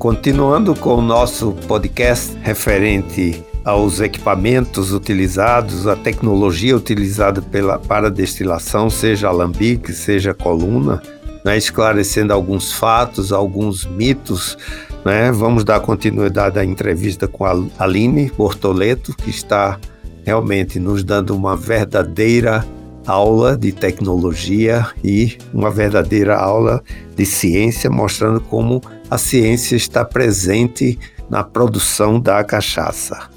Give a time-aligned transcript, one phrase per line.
[0.00, 8.88] Continuando com o nosso podcast referente aos equipamentos utilizados, a tecnologia utilizada pela, para destilação,
[8.88, 11.02] seja alambique, seja coluna,
[11.44, 14.56] né, esclarecendo alguns fatos, alguns mitos.
[15.04, 15.30] Né?
[15.32, 19.78] Vamos dar continuidade à entrevista com a Aline Bortoleto, que está
[20.24, 22.66] realmente nos dando uma verdadeira
[23.06, 26.82] aula de tecnologia e uma verdadeira aula
[27.14, 28.80] de ciência, mostrando como
[29.10, 30.96] a ciência está presente
[31.28, 33.28] na produção da cachaça.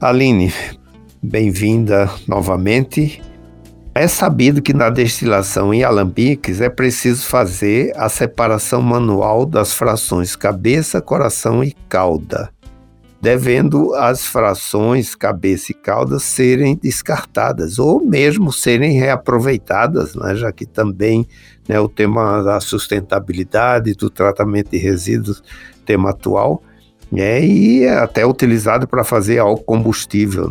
[0.00, 0.52] Aline,
[1.22, 3.22] bem-vinda novamente.
[3.94, 10.34] É sabido que na destilação em alambiques é preciso fazer a separação manual das frações
[10.34, 12.53] cabeça, coração e cauda
[13.24, 20.66] devendo as frações cabeça e cauda serem descartadas ou mesmo serem reaproveitadas, né, já que
[20.66, 21.26] também
[21.66, 25.42] né, o tema da sustentabilidade, do tratamento de resíduos,
[25.86, 26.62] tema atual,
[27.10, 30.50] né, e é até utilizado para fazer álcool combustível.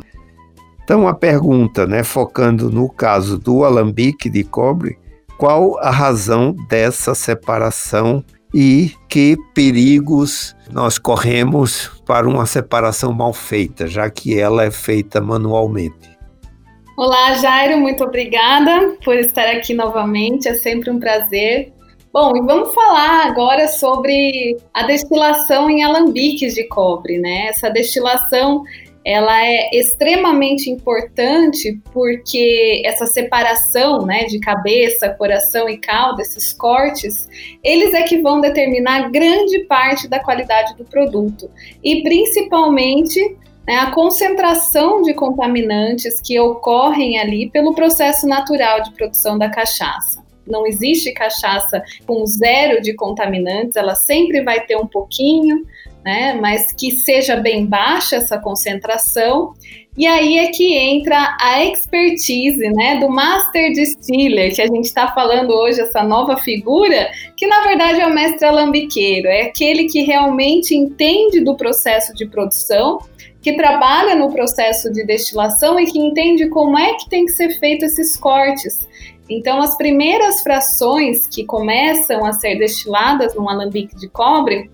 [0.84, 4.98] Então a pergunta, né, focando no caso do alambique de cobre,
[5.38, 13.88] qual a razão dessa separação e que perigos nós corremos para uma separação mal feita,
[13.88, 16.14] já que ela é feita manualmente.
[16.96, 21.74] Olá, Jairo, muito obrigada por estar aqui novamente, é sempre um prazer.
[22.14, 27.48] Bom, e vamos falar agora sobre a destilação em alambiques de cobre, né?
[27.48, 28.64] Essa destilação
[29.06, 37.28] ela é extremamente importante porque essa separação né, de cabeça, coração e cauda, esses cortes,
[37.64, 41.50] eles é que vão determinar grande parte da qualidade do produto
[41.84, 43.20] e principalmente
[43.68, 50.24] né, a concentração de contaminantes que ocorrem ali pelo processo natural de produção da cachaça.
[50.46, 55.66] Não existe cachaça com zero de contaminantes, ela sempre vai ter um pouquinho,
[56.04, 56.38] né?
[56.40, 59.54] Mas que seja bem baixa essa concentração.
[59.96, 65.10] E aí é que entra a expertise, né, do master distiller, que a gente está
[65.10, 70.02] falando hoje, essa nova figura, que na verdade é o mestre alambiqueiro, é aquele que
[70.02, 73.02] realmente entende do processo de produção,
[73.40, 77.50] que trabalha no processo de destilação e que entende como é que tem que ser
[77.60, 78.88] feito esses cortes.
[79.30, 84.72] Então, as primeiras frações que começam a ser destiladas num alambique de cobre,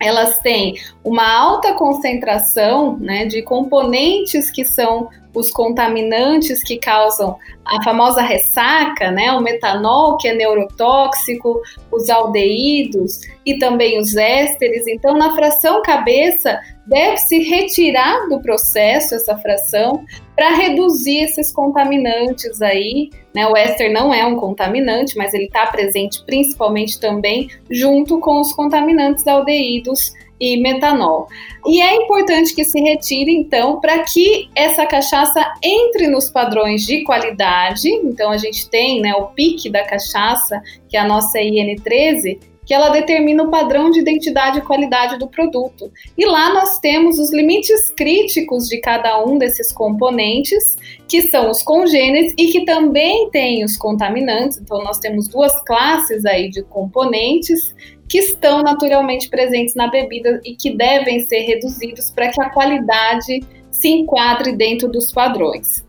[0.00, 0.74] elas têm
[1.04, 9.10] uma alta concentração né, de componentes que são os contaminantes que causam a famosa ressaca,
[9.10, 11.60] né, o metanol, que é neurotóxico,
[11.92, 14.86] os aldeídos e também os ésteres.
[14.86, 20.04] Então, na fração cabeça, deve-se retirar do processo essa fração
[20.34, 23.10] para reduzir esses contaminantes aí.
[23.34, 23.46] Né?
[23.46, 28.52] O éster não é um contaminante, mas ele está presente principalmente também junto com os
[28.52, 31.28] contaminantes aldeídos e metanol.
[31.66, 37.04] E é importante que se retire, então, para que essa cachaça entre nos padrões de
[37.04, 37.88] qualidade.
[37.88, 42.38] Então, a gente tem né, o pique da cachaça, que é a nossa IN13,
[42.70, 45.90] que ela determina o padrão de identidade e qualidade do produto.
[46.16, 50.76] E lá nós temos os limites críticos de cada um desses componentes,
[51.08, 54.58] que são os congêneres e que também têm os contaminantes.
[54.58, 57.74] Então nós temos duas classes aí de componentes
[58.08, 63.40] que estão naturalmente presentes na bebida e que devem ser reduzidos para que a qualidade
[63.68, 65.84] se enquadre dentro dos padrões.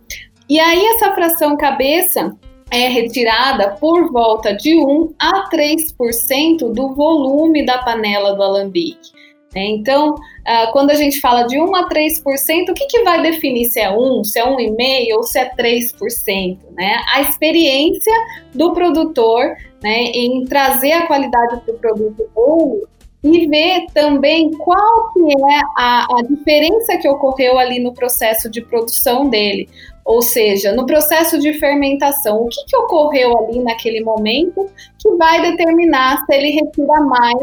[0.50, 2.36] E aí essa fração cabeça
[2.72, 9.12] é retirada por volta de 1 a 3% do volume da panela do alambique.
[9.54, 9.66] Né?
[9.66, 10.16] Então,
[10.46, 13.80] ah, quando a gente fala de 1 a 3%, o que, que vai definir se
[13.80, 16.58] é 1, se é 1,5% ou se é 3%?
[16.72, 16.96] Né?
[17.14, 18.14] A experiência
[18.54, 22.88] do produtor né, em trazer a qualidade do produto ou
[23.24, 28.62] e ver também qual que é a, a diferença que ocorreu ali no processo de
[28.62, 29.70] produção dele.
[30.06, 34.70] Ou seja, no processo de fermentação, o que, que ocorreu ali naquele momento
[35.00, 37.38] que vai determinar se ele retira mais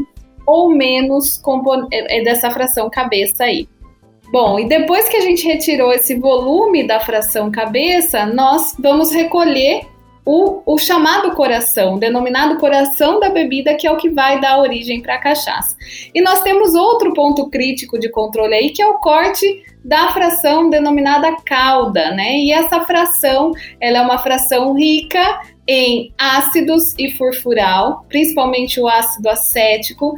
[0.47, 1.41] ou menos
[1.93, 3.69] é, é, dessa fração cabeça aí.
[4.33, 9.87] Bom, e depois que a gente retirou esse volume da fração cabeça, nós vamos recolher
[10.31, 15.01] o, o, chamado coração, denominado coração da bebida, que é o que vai dar origem
[15.01, 15.75] para a cachaça.
[16.15, 20.69] E nós temos outro ponto crítico de controle aí, que é o corte da fração
[20.69, 22.41] denominada cauda, né?
[22.41, 29.31] E essa fração, ela é uma fração rica em ácidos e furfural, principalmente o ácido
[29.31, 30.13] acético,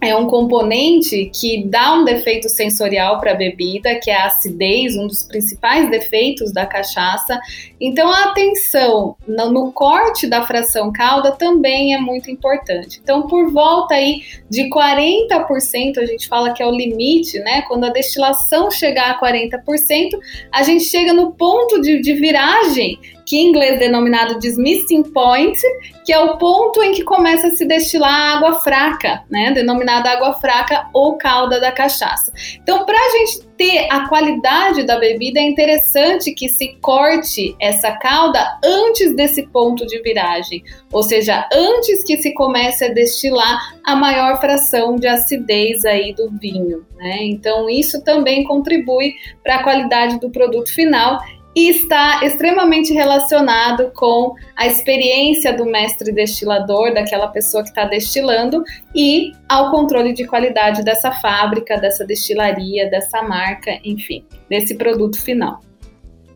[0.00, 4.96] é um componente que dá um defeito sensorial para a bebida, que é a acidez,
[4.96, 7.40] um dos principais defeitos da cachaça.
[7.80, 13.00] Então, a atenção no, no, corte da fração calda também é muito importante.
[13.02, 17.62] Então, por volta aí de 40%, a gente fala que é o limite, né?
[17.62, 20.10] Quando a destilação chegar a 40%,
[20.52, 25.02] a gente chega no ponto de, de viragem que em inglês é denominado de missing
[25.02, 25.60] point,
[26.04, 30.34] que é o ponto em que começa a se destilar água fraca, né, denominada água
[30.34, 32.32] fraca ou calda da cachaça.
[32.62, 37.92] Então, para a gente ter a qualidade da bebida, é interessante que se corte essa
[37.92, 40.62] calda antes desse ponto de viragem,
[40.92, 46.30] ou seja, antes que se comece a destilar a maior fração de acidez aí do
[46.38, 46.86] vinho.
[46.96, 47.18] Né?
[47.22, 51.18] Então, isso também contribui para a qualidade do produto final
[51.56, 58.62] e está extremamente relacionado com a experiência do mestre destilador, daquela pessoa que está destilando,
[58.94, 65.60] e ao controle de qualidade dessa fábrica, dessa destilaria, dessa marca, enfim, desse produto final.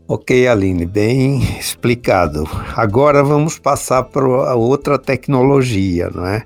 [0.08, 2.48] Ok, Aline, bem explicado.
[2.74, 6.44] Agora vamos passar para outra tecnologia, não é?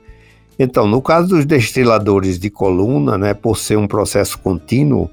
[0.58, 5.08] Então, no caso dos destiladores de coluna, né, por ser um processo contínuo,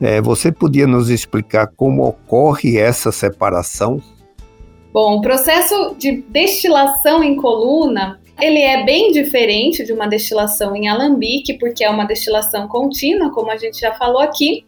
[0.00, 4.00] é, você podia nos explicar como ocorre essa separação?
[4.92, 10.88] Bom, o processo de destilação em coluna ele é bem diferente de uma destilação em
[10.88, 14.64] alambique, porque é uma destilação contínua, como a gente já falou aqui.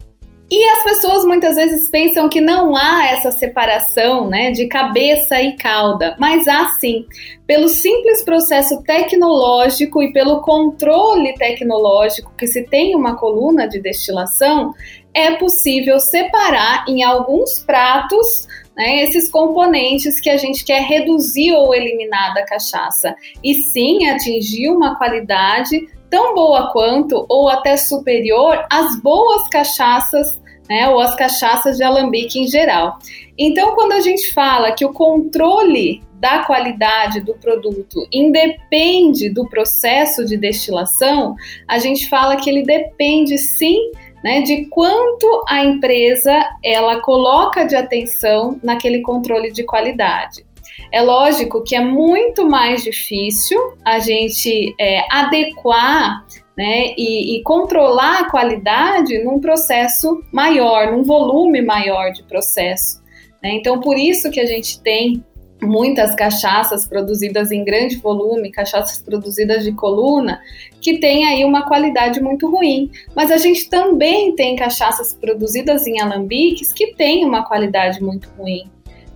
[0.53, 5.55] E as pessoas muitas vezes pensam que não há essa separação né, de cabeça e
[5.55, 7.05] cauda, mas há sim.
[7.47, 14.73] Pelo simples processo tecnológico e pelo controle tecnológico que se tem uma coluna de destilação,
[15.13, 21.75] é possível separar em alguns pratos né, esses componentes que a gente quer reduzir ou
[21.75, 23.15] eliminar da cachaça.
[23.43, 30.41] E sim atingir uma qualidade tão boa quanto ou até superior às boas cachaças
[30.71, 32.97] né, ou as cachaças de alambique em geral.
[33.37, 40.23] Então, quando a gente fala que o controle da qualidade do produto independe do processo
[40.23, 41.35] de destilação,
[41.67, 43.91] a gente fala que ele depende sim
[44.23, 46.33] né, de quanto a empresa
[46.63, 50.45] ela coloca de atenção naquele controle de qualidade.
[50.91, 56.25] É lógico que é muito mais difícil a gente é, adequar
[56.57, 63.01] né, e, e, controlar a qualidade num processo maior, num volume maior de processo.
[63.41, 63.53] Né?
[63.53, 65.23] Então, por isso que a gente tem
[65.61, 70.41] muitas cachaças produzidas em grande volume, cachaças produzidas de coluna,
[70.81, 72.89] que tem aí uma qualidade muito ruim.
[73.15, 78.69] Mas a gente também tem cachaças produzidas em alambiques que têm uma qualidade muito ruim.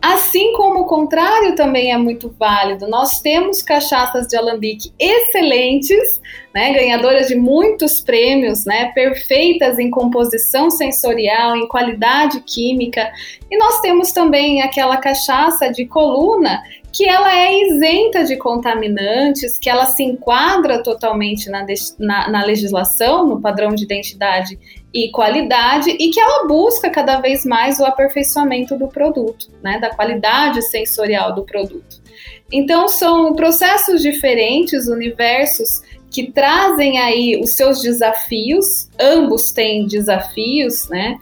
[0.07, 2.88] Assim como o contrário também é muito válido.
[2.88, 6.22] Nós temos cachaças de alambique excelentes,
[6.54, 13.12] né, ganhadoras de muitos prêmios, né, perfeitas em composição sensorial, em qualidade química.
[13.50, 16.62] E nós temos também aquela cachaça de coluna
[16.94, 21.66] que ela é isenta de contaminantes, que ela se enquadra totalmente na,
[21.98, 24.58] na, na legislação, no padrão de identidade
[24.96, 29.94] e qualidade, e que ela busca cada vez mais o aperfeiçoamento do produto, né, da
[29.94, 32.02] qualidade sensorial do produto.
[32.50, 41.18] Então, são processos diferentes, universos que trazem aí os seus desafios, ambos têm desafios, né?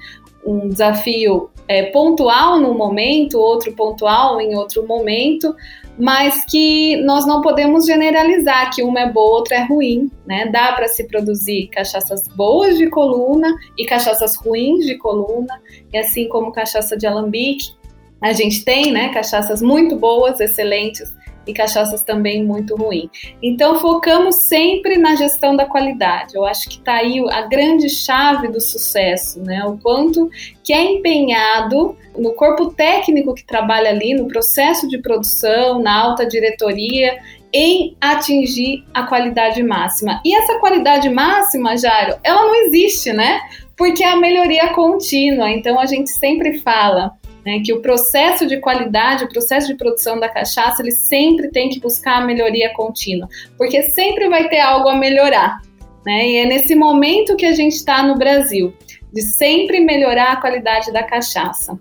[0.45, 5.55] Um desafio é, pontual num momento, outro pontual em outro momento,
[5.97, 10.47] mas que nós não podemos generalizar que uma é boa, outra é ruim, né?
[10.47, 16.27] Dá para se produzir cachaças boas de coluna e cachaças ruins de coluna, e assim
[16.27, 17.73] como cachaça de alambique,
[18.21, 21.13] a gente tem, né, cachaças muito boas, excelentes,
[21.45, 23.09] e cachaças também muito ruins.
[23.41, 26.35] Então focamos sempre na gestão da qualidade.
[26.35, 29.63] Eu acho que está aí a grande chave do sucesso, né?
[29.65, 30.29] O quanto
[30.63, 36.25] que é empenhado no corpo técnico que trabalha ali, no processo de produção, na alta
[36.25, 37.19] diretoria,
[37.51, 40.19] em atingir a qualidade máxima.
[40.25, 43.41] E essa qualidade máxima, Jairo, ela não existe, né?
[43.77, 45.49] Porque é a melhoria contínua.
[45.51, 47.13] Então a gente sempre fala
[47.45, 51.69] né, que o processo de qualidade, o processo de produção da cachaça, ele sempre tem
[51.69, 55.61] que buscar a melhoria contínua, porque sempre vai ter algo a melhorar.
[56.05, 56.29] Né?
[56.29, 58.73] E é nesse momento que a gente está no Brasil,
[59.11, 61.77] de sempre melhorar a qualidade da cachaça.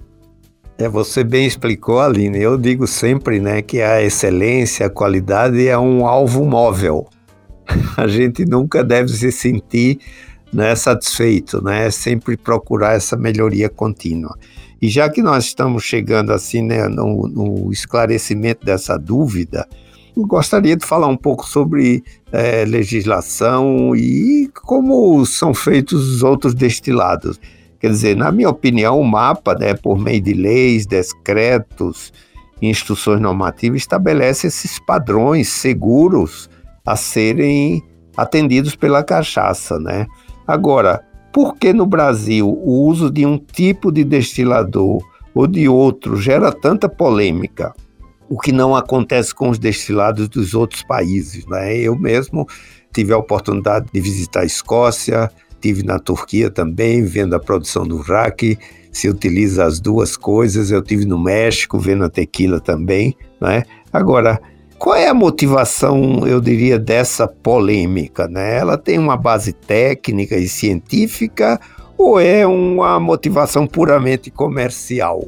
[0.78, 2.38] É, você bem explicou, Aline.
[2.38, 7.06] Eu digo sempre né, que a excelência, a qualidade é um alvo móvel.
[7.96, 9.98] A gente nunca deve se sentir
[10.52, 11.90] né, satisfeito, né?
[11.90, 14.36] Sempre procurar essa melhoria contínua.
[14.82, 19.64] E já que nós estamos chegando assim né, no, no esclarecimento dessa dúvida,
[20.16, 27.40] gostaria de falar um pouco sobre é, legislação e como são feitos os outros destilados.
[27.78, 32.12] Quer dizer, na minha opinião, o mapa, né, por meio de leis, decretos,
[32.60, 36.50] instruções normativas, estabelece esses padrões seguros
[36.84, 37.80] a serem
[38.16, 40.06] atendidos pela cachaça, né?
[40.46, 45.02] Agora, por que no Brasil o uso de um tipo de destilador
[45.34, 47.72] ou de outro gera tanta polêmica?
[48.28, 51.76] O que não acontece com os destilados dos outros países, né?
[51.76, 52.46] Eu mesmo
[52.92, 57.98] tive a oportunidade de visitar a Escócia, tive na Turquia também, vendo a produção do
[57.98, 58.58] rack,
[58.90, 60.70] se utiliza as duas coisas.
[60.70, 63.64] Eu tive no México vendo a tequila também, né?
[63.92, 64.40] Agora,
[64.82, 68.26] qual é a motivação, eu diria, dessa polêmica?
[68.26, 68.58] Né?
[68.58, 71.60] Ela tem uma base técnica e científica
[71.96, 75.22] ou é uma motivação puramente comercial?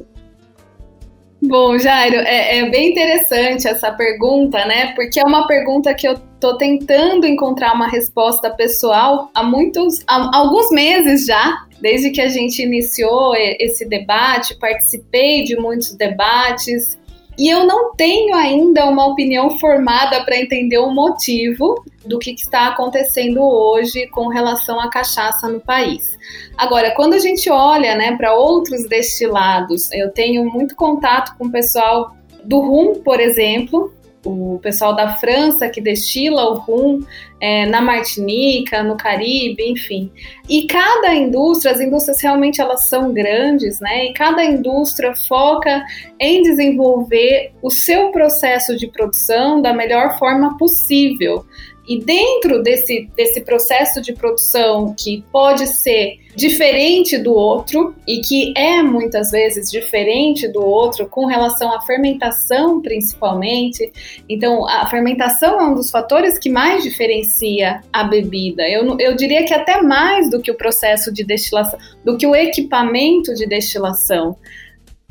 [1.41, 4.91] Bom, Jairo, é, é, bem interessante essa pergunta, né?
[4.93, 10.37] Porque é uma pergunta que eu estou tentando encontrar uma resposta pessoal há muitos, há
[10.37, 16.99] alguns meses já, desde que a gente iniciou esse debate, participei de muitos debates
[17.37, 22.67] e eu não tenho ainda uma opinião formada para entender o motivo do que, está
[22.67, 26.17] acontecendo hoje com relação à cachaça no país.
[26.57, 31.51] Agora, quando a gente olha né, para outros destilados, eu tenho muito contato com o
[31.51, 33.91] pessoal do rum, por exemplo,
[34.25, 36.99] o pessoal da França que destila o rum
[37.39, 40.11] é, na Martinica, no Caribe, enfim.
[40.49, 44.05] E cada indústria, as indústrias realmente elas são grandes, né?
[44.05, 45.83] E cada indústria foca
[46.19, 51.45] em desenvolver o seu processo de produção da melhor forma possível.
[51.87, 58.53] E dentro desse, desse processo de produção que pode ser diferente do outro e que
[58.57, 63.91] é muitas vezes diferente do outro com relação à fermentação, principalmente.
[64.27, 68.67] Então, a fermentação é um dos fatores que mais diferencia a bebida.
[68.69, 72.35] Eu, eu diria que até mais do que o processo de destilação, do que o
[72.35, 74.35] equipamento de destilação.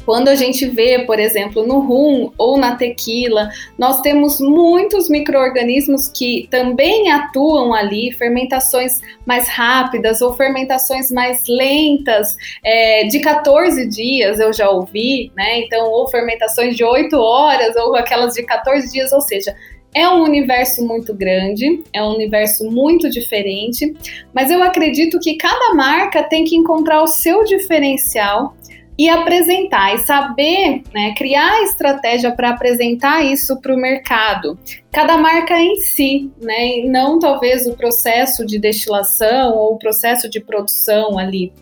[0.04, 6.08] Quando a gente vê, por exemplo, no rum ou na tequila, nós temos muitos micro-organismos
[6.08, 14.40] que também atuam ali, fermentações mais rápidas ou fermentações mais lentas, é, de 14 dias
[14.40, 15.60] eu já ouvi, né?
[15.60, 19.54] Então, ou fermentações de 8 horas, ou aquelas de 14 dias, ou seja,
[19.94, 23.94] é um universo muito grande, é um universo muito diferente,
[24.34, 28.56] mas eu acredito que cada marca tem que encontrar o seu diferencial
[28.98, 34.58] e apresentar e saber né, criar estratégia para apresentar isso para o mercado.
[34.92, 40.28] Cada marca em si, né, e não talvez o processo de destilação ou o processo
[40.28, 41.52] de produção ali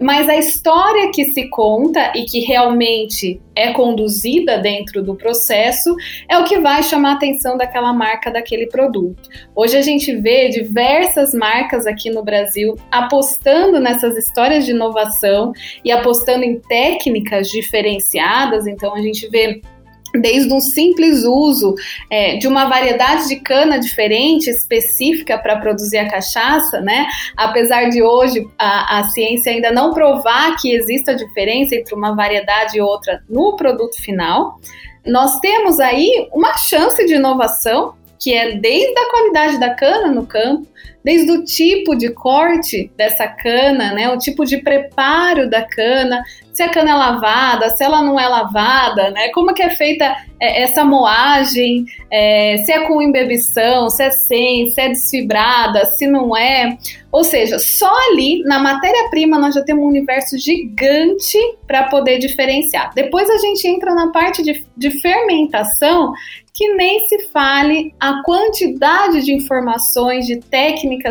[0.00, 5.94] mas a história que se conta e que realmente é conduzida dentro do processo
[6.28, 9.28] é o que vai chamar a atenção daquela marca, daquele produto.
[9.54, 15.90] Hoje a gente vê diversas marcas aqui no Brasil apostando nessas histórias de inovação e
[15.90, 19.62] apostando em técnicas diferenciadas, então a gente vê
[20.20, 21.74] desde um simples uso
[22.10, 27.06] é, de uma variedade de cana diferente, específica para produzir a cachaça, né?
[27.36, 32.78] Apesar de hoje a, a, ciência ainda não provar que exista diferença entre uma variedade
[32.78, 34.58] e outra no produto final,
[35.04, 40.26] nós temos aí uma chance de inovação que é desde a qualidade da cana no
[40.26, 40.66] campo,
[41.04, 46.62] desde o tipo de corte dessa cana, né, o tipo de preparo da cana, se
[46.62, 50.62] a cana é lavada, se ela não é lavada, né, como que é feita é,
[50.62, 56.36] essa moagem, é, se é com embebição, se é sem, se é desfibrada, se não
[56.36, 56.76] é.
[57.12, 62.92] Ou seja, só ali na matéria-prima nós já temos um universo gigante para poder diferenciar.
[62.94, 66.12] Depois a gente entra na parte de, de fermentação,
[66.52, 70.65] que nem se fale a quantidade de informações, de técnicas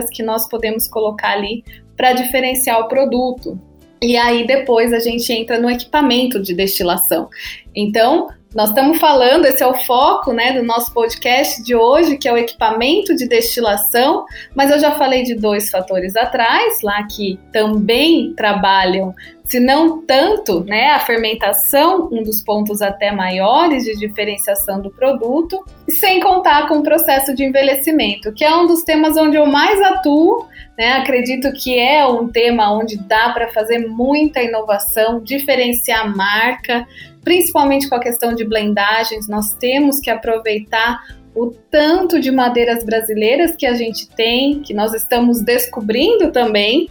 [0.09, 1.63] que nós podemos colocar ali
[1.95, 3.59] para diferenciar o produto.
[4.01, 7.29] E aí depois a gente entra no equipamento de destilação.
[7.75, 12.25] Então, nós estamos falando, esse é o foco né, do nosso podcast de hoje, que
[12.25, 17.37] é o equipamento de destilação, mas eu já falei de dois fatores atrás, lá que
[17.51, 19.13] também trabalham,
[19.45, 25.63] se não tanto, né, a fermentação, um dos pontos até maiores de diferenciação do produto,
[25.87, 29.79] sem contar com o processo de envelhecimento, que é um dos temas onde eu mais
[29.81, 30.47] atuo,
[30.77, 36.87] né, acredito que é um tema onde dá para fazer muita inovação, diferenciar a marca,
[37.23, 41.01] principalmente com a questão de blendagens, nós temos que aproveitar
[41.35, 46.87] o tanto de madeiras brasileiras que a gente tem, que nós estamos descobrindo também,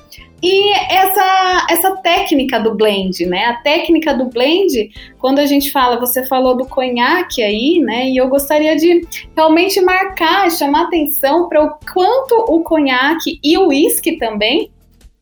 [0.47, 3.47] e essa, essa técnica do blend, né?
[3.47, 8.11] A técnica do blend, quando a gente fala, você falou do conhaque aí, né?
[8.11, 9.01] E eu gostaria de
[9.35, 14.71] realmente marcar, chamar atenção para o quanto o conhaque e o uísque também,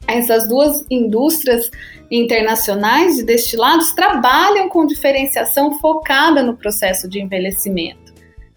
[0.09, 1.71] essas duas indústrias
[2.11, 8.02] internacionais de destilados, trabalham com diferenciação focada no processo de envelhecimento.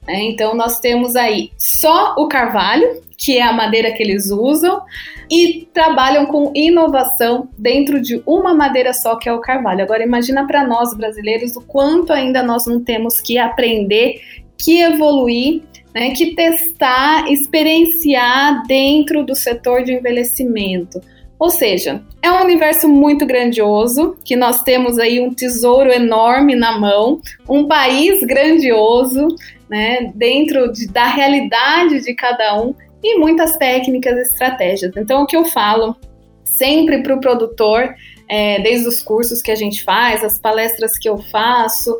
[0.07, 0.23] Né?
[0.23, 4.81] Então, nós temos aí só o carvalho, que é a madeira que eles usam,
[5.29, 9.83] e trabalham com inovação dentro de uma madeira só, que é o carvalho.
[9.83, 14.21] Agora, imagina para nós brasileiros o quanto ainda nós não temos que aprender,
[14.57, 21.01] que evoluir, né, que testar, experienciar dentro do setor de envelhecimento.
[21.37, 26.79] Ou seja, é um universo muito grandioso, que nós temos aí um tesouro enorme na
[26.79, 29.27] mão, um país grandioso,
[29.69, 34.91] né, dentro de, da realidade de cada um, e muitas técnicas e estratégias.
[34.97, 35.95] Então, o que eu falo
[36.43, 37.93] sempre para o produtor,
[38.27, 41.95] é, desde os cursos que a gente faz, as palestras que eu faço,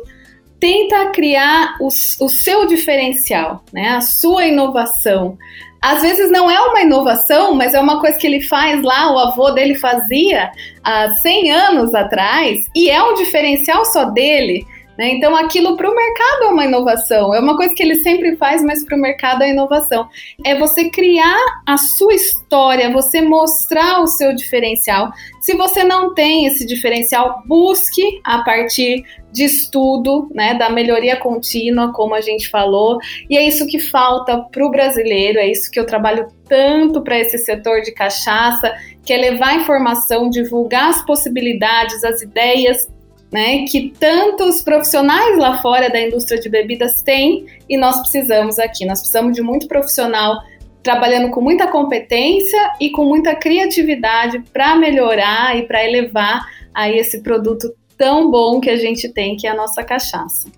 [0.58, 3.90] tenta criar o, o seu diferencial, né?
[3.90, 5.36] a sua inovação.
[5.80, 9.18] Às vezes não é uma inovação, mas é uma coisa que ele faz lá, o
[9.18, 10.50] avô dele fazia
[10.82, 14.66] há 100 anos atrás, e é um diferencial só dele.
[14.98, 15.10] Né?
[15.10, 17.34] Então, aquilo para o mercado é uma inovação.
[17.34, 20.08] É uma coisa que ele sempre faz, mas para o mercado é inovação.
[20.44, 25.12] É você criar a sua história, você mostrar o seu diferencial.
[25.40, 31.92] Se você não tem esse diferencial, busque a partir de estudo, né, da melhoria contínua,
[31.92, 32.98] como a gente falou.
[33.28, 37.18] E é isso que falta para o brasileiro, é isso que eu trabalho tanto para
[37.18, 38.74] esse setor de cachaça,
[39.04, 42.88] que é levar informação, divulgar as possibilidades, as ideias
[43.32, 48.86] né, que tantos profissionais lá fora da indústria de bebidas têm e nós precisamos aqui.
[48.86, 50.36] Nós precisamos de muito profissional
[50.82, 57.22] trabalhando com muita competência e com muita criatividade para melhorar e para elevar aí esse
[57.22, 60.48] produto tão bom que a gente tem, que é a nossa cachaça.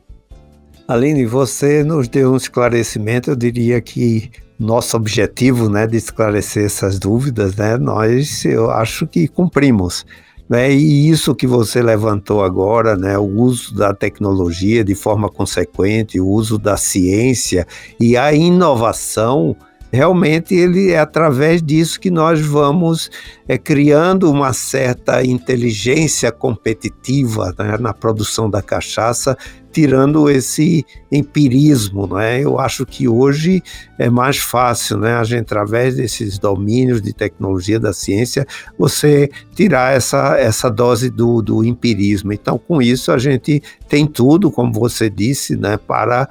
[0.87, 6.99] Aline, você nos deu um esclarecimento, eu diria que nosso objetivo, né, de esclarecer essas
[6.99, 10.05] dúvidas, né, nós, eu acho que cumprimos.
[10.49, 10.73] Né?
[10.73, 13.19] E isso que você levantou agora, né?
[13.19, 17.67] o uso da tecnologia de forma consequente, o uso da ciência
[18.01, 19.55] e a inovação,
[19.93, 23.11] realmente ele é através disso que nós vamos
[23.47, 29.37] é, criando uma certa inteligência competitiva né, na produção da cachaça,
[29.79, 32.43] tirando esse empirismo, né?
[32.43, 33.63] Eu acho que hoje
[33.97, 35.15] é mais fácil, né?
[35.15, 38.45] A gente através desses domínios de tecnologia da ciência,
[38.77, 42.33] você tirar essa, essa dose do, do empirismo.
[42.33, 45.77] Então, com isso a gente tem tudo, como você disse, né?
[45.77, 46.29] Para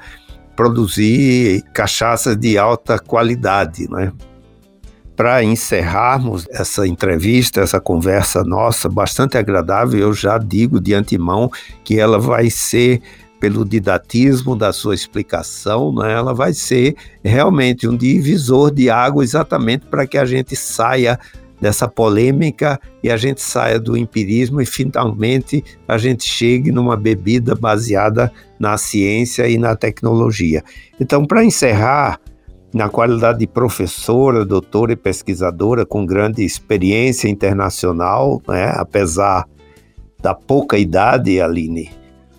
[0.53, 4.11] produzir cachaças de alta qualidade, né?
[5.15, 11.49] Para encerrarmos essa entrevista, essa conversa nossa, bastante agradável, eu já digo de antemão
[11.85, 13.01] que ela vai ser
[13.39, 19.85] pelo didatismo da sua explicação, né, ela vai ser realmente um divisor de água exatamente
[19.85, 21.19] para que a gente saia
[21.59, 27.55] dessa polêmica e a gente saia do empirismo e finalmente a gente chegue numa bebida
[27.55, 30.63] baseada na ciência e na tecnologia.
[30.99, 32.19] Então, para encerrar,
[32.73, 39.47] na qualidade de professora, doutora e pesquisadora com grande experiência internacional, né, apesar
[40.21, 41.89] da pouca idade, Aline,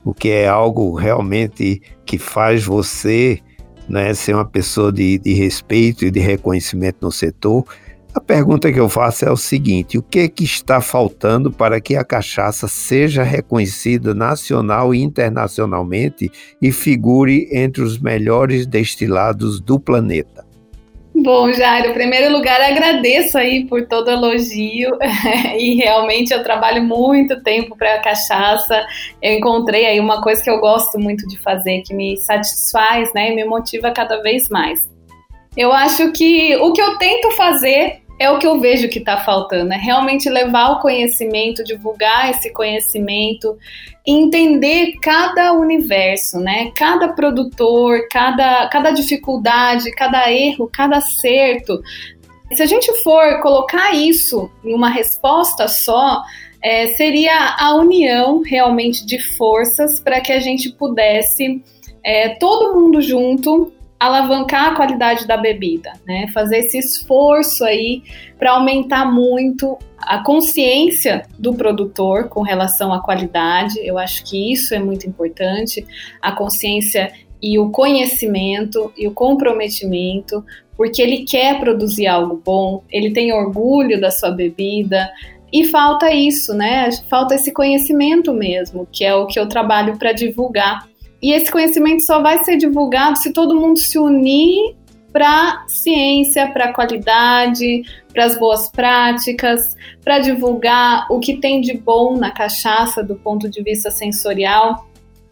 [0.08, 3.40] o que é algo realmente que faz você
[3.86, 7.66] né, ser uma pessoa de, de respeito e de reconhecimento no setor.
[8.14, 11.78] A pergunta que eu faço é o seguinte: o que, é que está faltando para
[11.78, 19.78] que a cachaça seja reconhecida nacional e internacionalmente e figure entre os melhores destilados do
[19.78, 20.47] planeta?
[21.20, 24.96] Bom, Jairo, em primeiro lugar, agradeço aí por todo elogio
[25.58, 28.86] e realmente eu trabalho muito tempo para a cachaça.
[29.20, 33.32] Eu encontrei aí uma coisa que eu gosto muito de fazer, que me satisfaz, né,
[33.32, 34.88] e me motiva cada vez mais.
[35.56, 39.18] Eu acho que o que eu tento fazer é o que eu vejo que está
[39.18, 43.56] faltando, é realmente levar o conhecimento, divulgar esse conhecimento,
[44.06, 46.72] entender cada universo, né?
[46.74, 51.80] Cada produtor, cada, cada dificuldade, cada erro, cada acerto.
[52.52, 56.22] Se a gente for colocar isso em uma resposta só,
[56.62, 61.62] é, seria a união realmente de forças para que a gente pudesse,
[62.02, 66.28] é, todo mundo junto, alavancar a qualidade da bebida, né?
[66.32, 68.02] Fazer esse esforço aí
[68.38, 73.78] para aumentar muito a consciência do produtor com relação à qualidade.
[73.80, 75.84] Eu acho que isso é muito importante.
[76.22, 80.44] A consciência e o conhecimento e o comprometimento,
[80.76, 85.10] porque ele quer produzir algo bom, ele tem orgulho da sua bebida,
[85.52, 86.90] e falta isso, né?
[87.08, 90.86] Falta esse conhecimento mesmo, que é o que eu trabalho para divulgar.
[91.20, 94.76] E esse conhecimento só vai ser divulgado se todo mundo se unir
[95.12, 102.16] para ciência, para qualidade, para as boas práticas, para divulgar o que tem de bom
[102.16, 104.86] na cachaça do ponto de vista sensorial.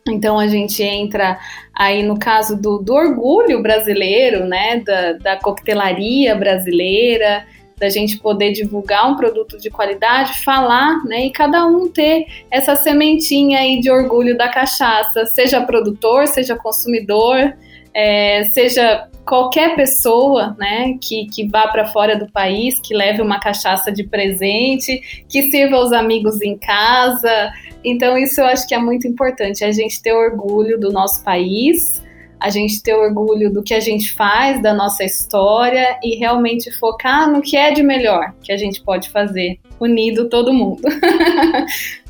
[0.09, 1.38] Então a gente entra
[1.75, 7.44] aí no caso do, do orgulho brasileiro, né, da, da coquetelaria brasileira,
[7.78, 12.74] da gente poder divulgar um produto de qualidade, falar, né, e cada um ter essa
[12.74, 17.54] sementinha aí de orgulho da cachaça, seja produtor, seja consumidor,
[17.92, 23.40] é, seja qualquer pessoa, né, que, que vá para fora do país, que leve uma
[23.40, 27.52] cachaça de presente, que sirva aos amigos em casa.
[27.84, 32.02] Então isso eu acho que é muito importante, a gente ter orgulho do nosso país,
[32.40, 37.31] a gente ter orgulho do que a gente faz, da nossa história e realmente focar
[37.31, 40.83] no que é de melhor que a gente pode fazer, unido todo mundo.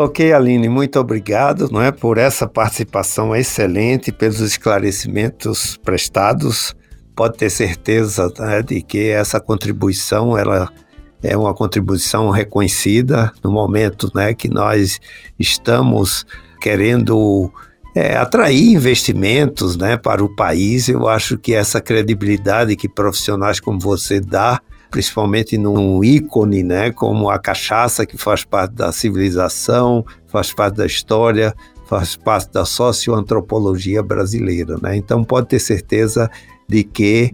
[0.00, 6.72] Ok, Aline, muito obrigado não é, por essa participação excelente, pelos esclarecimentos prestados.
[7.16, 10.72] Pode ter certeza né, de que essa contribuição ela
[11.20, 15.00] é uma contribuição reconhecida no momento né, que nós
[15.36, 16.24] estamos
[16.60, 17.52] querendo
[17.98, 20.88] é, atrair investimentos né, para o país.
[20.88, 27.28] Eu acho que essa credibilidade que profissionais como você dá principalmente num ícone, né, como
[27.28, 31.52] a cachaça, que faz parte da civilização, faz parte da história,
[31.86, 34.78] faz parte da socioantropologia brasileira.
[34.80, 34.96] Né?
[34.96, 36.30] Então, pode ter certeza
[36.66, 37.32] de que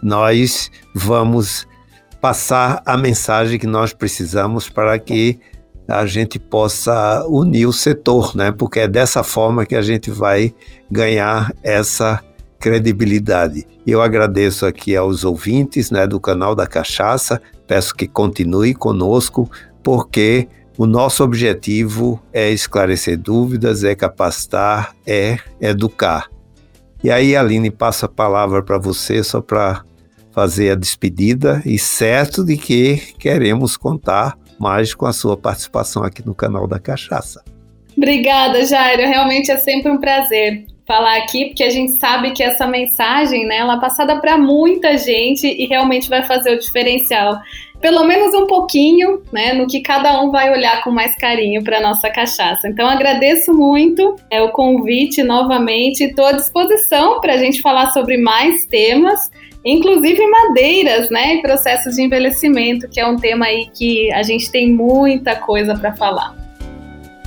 [0.00, 1.66] nós vamos
[2.20, 5.40] passar a mensagem que nós precisamos para que
[5.88, 8.50] a gente possa unir o setor, né?
[8.50, 10.54] Porque é dessa forma que a gente vai
[10.90, 12.22] ganhar essa
[12.58, 13.66] credibilidade.
[13.86, 19.48] Eu agradeço aqui aos ouvintes né, do canal da Cachaça, peço que continue conosco,
[19.82, 26.28] porque o nosso objetivo é esclarecer dúvidas, é capacitar, é educar.
[27.04, 29.84] E aí, Aline, passo a palavra para você só para
[30.32, 36.24] fazer a despedida e certo de que queremos contar mais com a sua participação aqui
[36.24, 37.42] no canal da Cachaça.
[37.96, 39.02] Obrigada, Jairo.
[39.02, 43.56] Realmente é sempre um prazer falar aqui, porque a gente sabe que essa mensagem, né,
[43.58, 47.38] ela é passada para muita gente e realmente vai fazer o diferencial.
[47.80, 51.80] Pelo menos um pouquinho, né, no que cada um vai olhar com mais carinho para
[51.80, 52.68] nossa cachaça.
[52.68, 58.16] Então agradeço muito é, o convite novamente, estou à disposição para a gente falar sobre
[58.16, 59.30] mais temas
[59.68, 64.48] inclusive madeiras, né, e processos de envelhecimento, que é um tema aí que a gente
[64.48, 66.45] tem muita coisa para falar.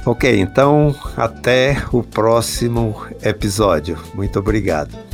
[0.06, 3.98] Ok, então até o próximo episódio.
[4.14, 5.09] Muito obrigado.